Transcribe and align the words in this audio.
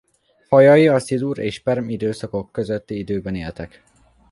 Fajai 0.47 0.87
a 0.87 0.99
szilur 0.99 1.37
és 1.39 1.57
a 1.59 1.61
perm 1.63 1.89
időszakok 1.89 2.51
közötti 2.51 2.97
időben 2.97 3.35
éltek. 3.35 3.83